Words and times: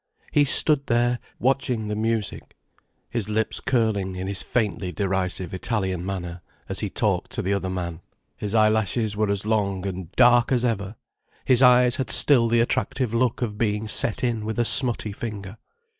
He 0.31 0.45
stood 0.45 0.87
there, 0.87 1.19
watching 1.37 1.87
the 1.87 1.95
music, 1.95 2.55
his 3.11 3.29
lips 3.29 3.59
curling 3.59 4.15
in 4.15 4.25
his 4.25 4.41
faintly 4.41 4.91
derisive 4.91 5.53
Italian 5.53 6.03
manner, 6.03 6.41
as 6.67 6.79
he 6.79 6.89
talked 6.89 7.29
to 7.33 7.43
the 7.43 7.53
other 7.53 7.69
man. 7.69 8.01
His 8.35 8.55
eyelashes 8.55 9.15
were 9.15 9.29
as 9.29 9.45
long 9.45 9.85
and 9.85 10.11
dark 10.13 10.51
as 10.51 10.65
ever, 10.65 10.95
his 11.45 11.61
eyes 11.61 11.97
had 11.97 12.09
still 12.09 12.47
the 12.47 12.61
attractive 12.61 13.13
look 13.13 13.43
of 13.43 13.59
being 13.59 13.87
set 13.87 14.23
in 14.23 14.43
with 14.43 14.57
a 14.57 14.65
smutty 14.65 15.11
finger. 15.11 15.57